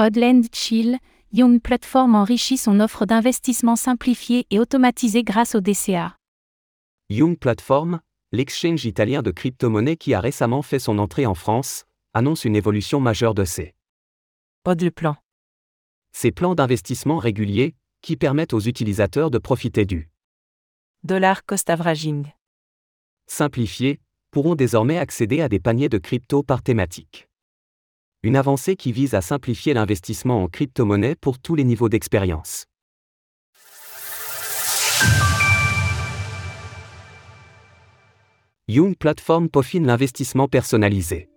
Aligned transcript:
Odland 0.00 0.44
Chill, 0.52 0.96
Young 1.32 1.60
Platform 1.60 2.14
enrichit 2.14 2.56
son 2.56 2.78
offre 2.78 3.04
d'investissement 3.04 3.74
simplifiée 3.74 4.46
et 4.50 4.60
automatisée 4.60 5.24
grâce 5.24 5.56
au 5.56 5.60
DCA. 5.60 6.16
Young 7.10 7.36
Platform, 7.36 7.98
l'exchange 8.30 8.84
italien 8.84 9.22
de 9.22 9.32
crypto-monnaies 9.32 9.96
qui 9.96 10.14
a 10.14 10.20
récemment 10.20 10.62
fait 10.62 10.78
son 10.78 10.98
entrée 10.98 11.26
en 11.26 11.34
France, 11.34 11.84
annonce 12.14 12.44
une 12.44 12.54
évolution 12.54 13.00
majeure 13.00 13.34
de 13.34 13.44
ses 13.44 13.74
Odle 14.64 14.92
Plan. 14.92 15.16
Ces 16.12 16.30
plans 16.30 16.54
d'investissement 16.54 17.18
réguliers, 17.18 17.74
qui 18.00 18.16
permettent 18.16 18.54
aux 18.54 18.60
utilisateurs 18.60 19.32
de 19.32 19.38
profiter 19.38 19.84
du 19.84 20.08
Dollar 21.02 21.44
Cost 21.44 21.70
Averaging. 21.70 22.26
simplifié, 23.26 23.98
pourront 24.30 24.54
désormais 24.54 24.98
accéder 24.98 25.40
à 25.40 25.48
des 25.48 25.58
paniers 25.58 25.88
de 25.88 25.98
crypto 25.98 26.44
par 26.44 26.62
thématique. 26.62 27.28
Une 28.28 28.36
avancée 28.36 28.76
qui 28.76 28.92
vise 28.92 29.14
à 29.14 29.22
simplifier 29.22 29.72
l'investissement 29.72 30.42
en 30.42 30.48
crypto-monnaie 30.48 31.14
pour 31.14 31.38
tous 31.38 31.54
les 31.54 31.64
niveaux 31.64 31.88
d'expérience. 31.88 32.66
Young 38.68 38.94
Platform 38.98 39.48
peaufine 39.48 39.86
l'investissement 39.86 40.46
personnalisé. 40.46 41.30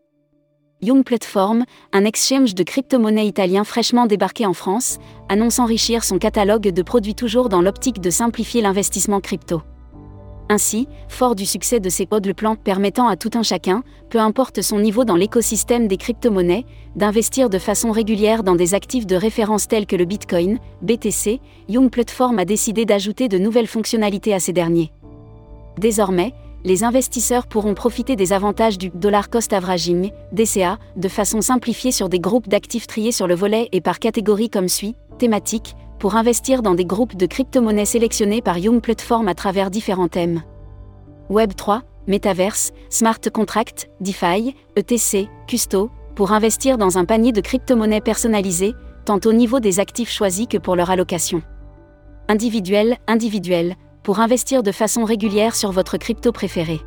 Young 0.81 1.05
Platform, 1.05 1.63
un 1.93 2.03
exchange 2.03 2.55
de 2.55 2.63
crypto-monnaies 2.63 3.25
italien 3.25 3.63
fraîchement 3.63 4.05
débarqué 4.05 4.45
en 4.45 4.53
France, 4.53 4.97
annonce 5.29 5.59
enrichir 5.59 6.03
son 6.03 6.19
catalogue 6.19 6.67
de 6.67 6.81
produits 6.81 7.15
toujours 7.15 7.47
dans 7.47 7.61
l'optique 7.61 8.01
de 8.01 8.09
simplifier 8.09 8.61
l'investissement 8.61 9.21
crypto. 9.21 9.61
Ainsi, 10.51 10.89
fort 11.07 11.33
du 11.33 11.45
succès 11.45 11.79
de 11.79 11.87
ses 11.87 12.05
codes 12.05 12.33
plan 12.33 12.57
permettant 12.57 13.07
à 13.07 13.15
tout 13.15 13.29
un 13.35 13.41
chacun, 13.41 13.83
peu 14.09 14.19
importe 14.19 14.61
son 14.61 14.79
niveau 14.79 15.05
dans 15.05 15.15
l'écosystème 15.15 15.87
des 15.87 15.95
crypto-monnaies, 15.95 16.65
d'investir 16.97 17.49
de 17.49 17.57
façon 17.57 17.89
régulière 17.91 18.43
dans 18.43 18.57
des 18.57 18.73
actifs 18.73 19.07
de 19.07 19.15
référence 19.15 19.69
tels 19.69 19.85
que 19.85 19.95
le 19.95 20.03
Bitcoin, 20.03 20.59
BTC, 20.81 21.39
Young 21.69 21.89
Platform 21.89 22.37
a 22.37 22.43
décidé 22.43 22.83
d'ajouter 22.83 23.29
de 23.29 23.37
nouvelles 23.37 23.65
fonctionnalités 23.65 24.33
à 24.33 24.41
ces 24.41 24.51
derniers. 24.51 24.91
Désormais, 25.77 26.33
les 26.65 26.83
investisseurs 26.83 27.47
pourront 27.47 27.73
profiter 27.73 28.17
des 28.17 28.33
avantages 28.33 28.77
du 28.77 28.89
dollar 28.89 29.29
cost 29.29 29.53
averaging, 29.53 30.11
DCA, 30.33 30.79
de 30.97 31.07
façon 31.07 31.39
simplifiée 31.39 31.93
sur 31.93 32.09
des 32.09 32.19
groupes 32.19 32.49
d'actifs 32.49 32.87
triés 32.87 33.13
sur 33.13 33.25
le 33.25 33.35
volet 33.35 33.69
et 33.71 33.79
par 33.79 33.99
catégorie 33.99 34.49
comme 34.49 34.67
suit 34.67 34.97
thématique, 35.17 35.75
pour 36.01 36.15
investir 36.15 36.63
dans 36.63 36.73
des 36.73 36.83
groupes 36.83 37.15
de 37.15 37.27
crypto-monnaies 37.27 37.85
sélectionnés 37.85 38.41
par 38.41 38.57
Young 38.57 38.81
Platform 38.81 39.27
à 39.27 39.35
travers 39.35 39.69
différents 39.69 40.07
thèmes. 40.07 40.41
Web 41.29 41.53
3, 41.55 41.83
Metaverse, 42.07 42.71
Smart 42.89 43.19
Contract, 43.31 43.87
DeFi, 43.99 44.55
ETC, 44.75 45.29
Custo, 45.47 45.91
pour 46.15 46.31
investir 46.31 46.79
dans 46.79 46.97
un 46.97 47.05
panier 47.05 47.31
de 47.31 47.39
crypto-monnaies 47.39 48.01
personnalisées, 48.01 48.73
tant 49.05 49.19
au 49.25 49.31
niveau 49.31 49.59
des 49.59 49.79
actifs 49.79 50.09
choisis 50.09 50.47
que 50.47 50.57
pour 50.57 50.75
leur 50.75 50.89
allocation. 50.89 51.43
Individuel, 52.29 52.97
individuel, 53.05 53.75
pour 54.01 54.21
investir 54.21 54.63
de 54.63 54.71
façon 54.71 55.03
régulière 55.03 55.55
sur 55.55 55.71
votre 55.71 55.97
crypto 55.97 56.31
préféré. 56.31 56.81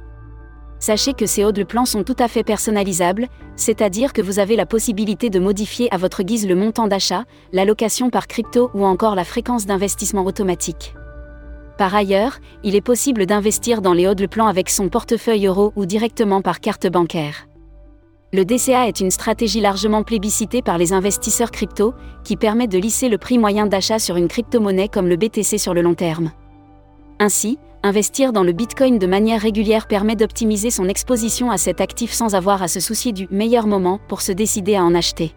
Sachez 0.86 1.14
que 1.14 1.24
ces 1.24 1.46
hauts 1.46 1.50
de 1.50 1.62
plan 1.62 1.86
sont 1.86 2.04
tout 2.04 2.16
à 2.18 2.28
fait 2.28 2.42
personnalisables, 2.42 3.28
c'est-à-dire 3.56 4.12
que 4.12 4.20
vous 4.20 4.38
avez 4.38 4.54
la 4.54 4.66
possibilité 4.66 5.30
de 5.30 5.38
modifier 5.38 5.88
à 5.94 5.96
votre 5.96 6.22
guise 6.22 6.46
le 6.46 6.54
montant 6.54 6.88
d'achat, 6.88 7.24
l'allocation 7.54 8.10
par 8.10 8.26
crypto 8.26 8.70
ou 8.74 8.84
encore 8.84 9.14
la 9.14 9.24
fréquence 9.24 9.64
d'investissement 9.64 10.26
automatique. 10.26 10.94
Par 11.78 11.94
ailleurs, 11.94 12.36
il 12.64 12.74
est 12.74 12.82
possible 12.82 13.24
d'investir 13.24 13.80
dans 13.80 13.94
les 13.94 14.06
hauts 14.06 14.14
de 14.14 14.26
plan 14.26 14.46
avec 14.46 14.68
son 14.68 14.90
portefeuille 14.90 15.46
euro 15.46 15.72
ou 15.74 15.86
directement 15.86 16.42
par 16.42 16.60
carte 16.60 16.86
bancaire. 16.86 17.48
Le 18.34 18.44
DCA 18.44 18.86
est 18.86 19.00
une 19.00 19.10
stratégie 19.10 19.62
largement 19.62 20.02
plébiscitée 20.02 20.60
par 20.60 20.76
les 20.76 20.92
investisseurs 20.92 21.50
crypto, 21.50 21.94
qui 22.24 22.36
permet 22.36 22.66
de 22.66 22.76
lisser 22.76 23.08
le 23.08 23.16
prix 23.16 23.38
moyen 23.38 23.66
d'achat 23.66 23.98
sur 23.98 24.16
une 24.16 24.28
crypto-monnaie 24.28 24.88
comme 24.88 25.08
le 25.08 25.16
BTC 25.16 25.56
sur 25.56 25.72
le 25.72 25.80
long 25.80 25.94
terme. 25.94 26.30
Ainsi, 27.20 27.58
investir 27.84 28.32
dans 28.32 28.42
le 28.42 28.52
Bitcoin 28.52 28.98
de 28.98 29.06
manière 29.06 29.42
régulière 29.42 29.86
permet 29.86 30.16
d'optimiser 30.16 30.70
son 30.70 30.88
exposition 30.88 31.50
à 31.50 31.58
cet 31.58 31.82
actif 31.82 32.12
sans 32.12 32.34
avoir 32.34 32.62
à 32.62 32.68
se 32.68 32.80
soucier 32.80 33.12
du 33.12 33.28
meilleur 33.30 33.66
moment 33.66 34.00
pour 34.08 34.22
se 34.22 34.32
décider 34.32 34.74
à 34.74 34.82
en 34.82 34.94
acheter. 34.94 35.34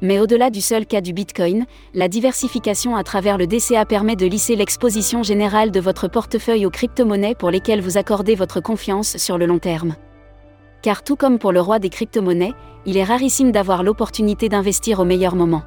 Mais 0.00 0.18
au-delà 0.18 0.50
du 0.50 0.60
seul 0.60 0.86
cas 0.86 1.00
du 1.00 1.12
Bitcoin, 1.12 1.64
la 1.94 2.08
diversification 2.08 2.96
à 2.96 3.04
travers 3.04 3.38
le 3.38 3.46
DCA 3.46 3.86
permet 3.86 4.16
de 4.16 4.26
lisser 4.26 4.56
l'exposition 4.56 5.22
générale 5.22 5.70
de 5.70 5.78
votre 5.78 6.08
portefeuille 6.08 6.66
aux 6.66 6.70
crypto-monnaies 6.70 7.36
pour 7.36 7.52
lesquelles 7.52 7.80
vous 7.80 7.96
accordez 7.96 8.34
votre 8.34 8.60
confiance 8.60 9.16
sur 9.16 9.38
le 9.38 9.46
long 9.46 9.60
terme. 9.60 9.94
Car 10.82 11.04
tout 11.04 11.14
comme 11.14 11.38
pour 11.38 11.52
le 11.52 11.60
roi 11.60 11.78
des 11.78 11.90
crypto-monnaies, 11.90 12.54
il 12.86 12.96
est 12.96 13.04
rarissime 13.04 13.52
d'avoir 13.52 13.84
l'opportunité 13.84 14.48
d'investir 14.48 14.98
au 14.98 15.04
meilleur 15.04 15.36
moment. 15.36 15.62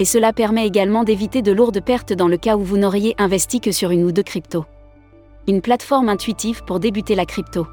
Et 0.00 0.04
cela 0.04 0.32
permet 0.32 0.66
également 0.66 1.04
d'éviter 1.04 1.40
de 1.40 1.52
lourdes 1.52 1.80
pertes 1.80 2.12
dans 2.12 2.26
le 2.26 2.36
cas 2.36 2.56
où 2.56 2.64
vous 2.64 2.78
n'auriez 2.78 3.14
investi 3.16 3.60
que 3.60 3.70
sur 3.70 3.92
une 3.92 4.02
ou 4.02 4.10
deux 4.10 4.24
cryptos. 4.24 4.64
Une 5.46 5.60
plateforme 5.60 6.08
intuitive 6.08 6.64
pour 6.64 6.80
débuter 6.80 7.14
la 7.14 7.26
crypto. 7.26 7.66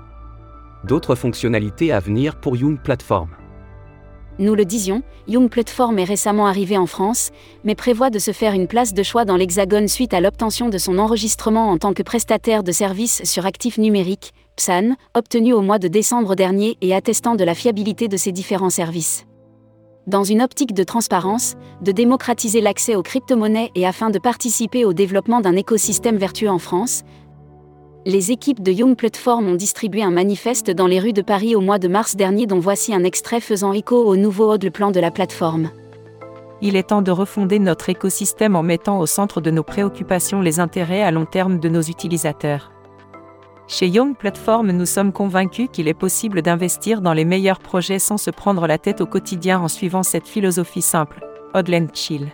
D'autres 0.84 1.16
fonctionnalités 1.16 1.94
à 1.94 2.02
venir 2.02 2.36
pour 2.36 2.58
Young 2.58 2.78
Platform. 2.78 3.30
Nous 4.40 4.56
le 4.56 4.66
disions, 4.66 5.04
Young 5.30 5.50
Platform 5.50 5.98
est 5.98 6.04
récemment 6.04 6.48
arrivé 6.48 6.78
en 6.78 6.86
France, 6.86 7.32
mais 7.64 7.76
prévoit 7.76 8.10
de 8.10 8.20
se 8.20 8.32
faire 8.32 8.52
une 8.52 8.68
place 8.68 8.94
de 8.94 9.04
choix 9.04 9.24
dans 9.24 9.38
l'Hexagone 9.38 9.88
suite 9.88 10.14
à 10.14 10.20
l'obtention 10.20 10.68
de 10.68 10.78
son 10.78 11.00
enregistrement 11.00 11.70
en 11.70 11.78
tant 11.78 11.94
que 11.94 12.04
prestataire 12.04 12.64
de 12.64 12.74
services 12.74 13.22
sur 13.24 13.46
actifs 13.46 13.78
numériques, 13.78 14.34
PSAN, 14.58 14.96
obtenu 15.14 15.54
au 15.54 15.62
mois 15.62 15.80
de 15.80 15.88
décembre 15.88 16.36
dernier 16.36 16.78
et 16.82 16.94
attestant 16.94 17.36
de 17.36 17.46
la 17.46 17.56
fiabilité 17.56 18.10
de 18.10 18.18
ses 18.18 18.34
différents 18.34 18.70
services. 18.70 19.26
Dans 20.08 20.24
une 20.24 20.42
optique 20.42 20.74
de 20.74 20.84
transparence, 20.84 21.54
de 21.84 21.92
démocratiser 21.92 22.60
l'accès 22.60 22.96
aux 22.96 23.04
crypto-monnaies 23.04 23.70
et 23.76 23.86
afin 23.86 24.10
de 24.10 24.18
participer 24.18 24.84
au 24.84 24.94
développement 24.94 25.42
d'un 25.42 25.56
écosystème 25.56 26.18
vertueux 26.18 26.50
en 26.50 26.58
France, 26.58 27.04
les 28.06 28.32
équipes 28.32 28.64
de 28.64 28.72
Young 28.72 28.96
Platform 28.96 29.48
ont 29.48 29.56
distribué 29.56 30.02
un 30.02 30.12
manifeste 30.12 30.72
dans 30.72 30.88
les 30.88 31.00
rues 31.00 31.14
de 31.14 31.22
Paris 31.22 31.56
au 31.56 31.62
mois 31.62 31.78
de 31.78 31.88
mars 31.88 32.16
dernier 32.16 32.48
dont 32.48 32.60
voici 32.60 32.94
un 32.94 33.04
extrait 33.04 33.40
faisant 33.40 33.74
écho 33.74 33.96
au 33.96 34.16
nouveau 34.16 34.58
le 34.58 34.72
plan 34.72 34.92
de 34.92 35.00
la 35.00 35.12
plateforme. 35.12 35.70
Il 36.64 36.76
est 36.76 36.90
temps 36.90 37.02
de 37.02 37.12
refonder 37.12 37.60
notre 37.60 37.90
écosystème 37.90 38.56
en 38.56 38.64
mettant 38.64 39.00
au 39.00 39.06
centre 39.06 39.42
de 39.42 39.52
nos 39.52 39.64
préoccupations 39.64 40.42
les 40.42 40.60
intérêts 40.60 41.04
à 41.04 41.12
long 41.12 41.26
terme 41.26 41.60
de 41.60 41.70
nos 41.70 41.82
utilisateurs. 41.82 42.72
Chez 43.68 43.88
Young 43.88 44.18
Platform, 44.18 44.72
nous 44.72 44.86
sommes 44.86 45.14
convaincus 45.14 45.70
qu'il 45.72 45.88
est 45.88 45.94
possible 45.94 46.42
d'investir 46.42 47.02
dans 47.02 47.14
les 47.14 47.26
meilleurs 47.26 47.60
projets 47.60 48.00
sans 48.00 48.18
se 48.18 48.32
prendre 48.32 48.68
la 48.68 48.78
tête 48.78 49.02
au 49.02 49.06
quotidien 49.06 49.60
en 49.60 49.68
suivant 49.68 50.04
cette 50.04 50.28
philosophie 50.28 50.82
simple, 50.82 51.22
Hodland 51.54 51.90
Chill. 51.94 52.34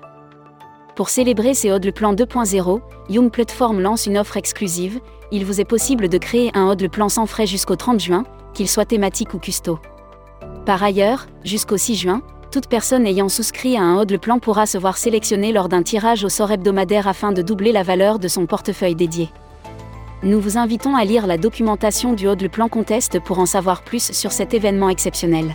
Pour 0.96 1.10
célébrer 1.10 1.54
ces 1.54 1.72
Hodl 1.72 1.94
Plan 1.94 2.16
2.0, 2.16 2.82
Young 3.10 3.30
Platform 3.30 3.80
lance 3.80 4.08
une 4.08 4.18
offre 4.18 4.36
exclusive. 4.36 5.00
Il 5.32 5.46
vous 5.46 5.60
est 5.60 5.66
possible 5.66 6.08
de 6.08 6.18
créer 6.18 6.52
un 6.54 6.70
Hodl 6.70 6.90
Plan 6.90 7.10
sans 7.10 7.26
frais 7.26 7.46
jusqu'au 7.46 7.76
30 7.76 8.00
juin, 8.00 8.24
qu'il 8.54 8.70
soit 8.70 8.86
thématique 8.86 9.34
ou 9.34 9.40
custo. 9.40 9.78
Par 10.66 10.82
ailleurs, 10.82 11.28
jusqu'au 11.44 11.76
6 11.76 11.96
juin, 11.96 12.22
toute 12.50 12.68
personne 12.68 13.06
ayant 13.06 13.28
souscrit 13.28 13.76
à 13.76 13.82
un 13.82 13.98
Hodl 13.98 14.20
Plan 14.20 14.40
pourra 14.40 14.66
se 14.66 14.78
voir 14.78 14.96
sélectionné 14.96 15.52
lors 15.52 15.68
d'un 15.68 15.84
tirage 15.84 16.24
au 16.24 16.30
sort 16.30 16.52
hebdomadaire 16.52 17.08
afin 17.08 17.34
de 17.34 17.42
doubler 17.42 17.74
la 17.74 17.84
valeur 17.84 18.20
de 18.20 18.28
son 18.30 18.46
portefeuille 18.46 18.96
dédié. 18.96 19.30
Nous 20.24 20.40
vous 20.40 20.58
invitons 20.58 20.96
à 20.96 21.04
lire 21.04 21.28
la 21.28 21.38
documentation 21.38 22.14
du 22.14 22.28
Hodl 22.28 22.50
Plan 22.50 22.70
Contest 22.70 23.20
pour 23.20 23.40
en 23.40 23.46
savoir 23.46 23.84
plus 23.84 24.14
sur 24.14 24.32
cet 24.32 24.54
événement 24.54 24.90
exceptionnel. 24.90 25.54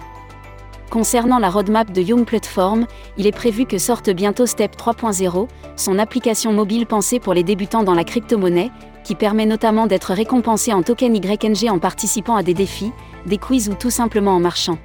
Concernant 0.92 1.38
la 1.38 1.48
roadmap 1.48 1.90
de 1.90 2.02
Young 2.02 2.26
Platform, 2.26 2.86
il 3.16 3.26
est 3.26 3.32
prévu 3.32 3.64
que 3.64 3.78
sorte 3.78 4.10
bientôt 4.10 4.44
Step 4.44 4.76
3.0, 4.76 5.48
son 5.74 5.98
application 5.98 6.52
mobile 6.52 6.84
pensée 6.84 7.18
pour 7.18 7.32
les 7.32 7.42
débutants 7.42 7.82
dans 7.82 7.94
la 7.94 8.04
crypto-monnaie, 8.04 8.70
qui 9.02 9.14
permet 9.14 9.46
notamment 9.46 9.86
d'être 9.86 10.12
récompensé 10.12 10.70
en 10.74 10.82
token 10.82 11.16
YNG 11.16 11.70
en 11.70 11.78
participant 11.78 12.36
à 12.36 12.42
des 12.42 12.52
défis, 12.52 12.92
des 13.24 13.38
quiz 13.38 13.70
ou 13.70 13.74
tout 13.74 13.88
simplement 13.88 14.32
en 14.32 14.40
marchant. 14.40 14.76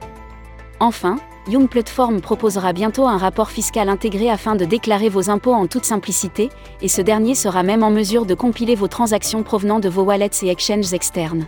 Enfin, 0.79 1.17
Young 1.50 1.67
Platform 1.67 2.22
proposera 2.22 2.72
bientôt 2.72 3.06
un 3.06 3.17
rapport 3.17 3.51
fiscal 3.51 3.90
intégré 3.90 4.29
afin 4.29 4.55
de 4.55 4.64
déclarer 4.64 5.09
vos 5.09 5.29
impôts 5.29 5.53
en 5.53 5.67
toute 5.67 5.84
simplicité, 5.84 6.47
et 6.82 6.87
ce 6.87 7.02
dernier 7.02 7.35
sera 7.35 7.64
même 7.64 7.84
en 7.84 7.91
mesure 7.91 8.26
de 8.26 8.34
compiler 8.34 8.76
vos 8.76 8.87
transactions 8.87 9.43
provenant 9.43 9.82
de 9.82 9.90
vos 9.90 10.03
wallets 10.03 10.29
et 10.41 10.47
exchanges 10.47 10.93
externes. 10.93 11.47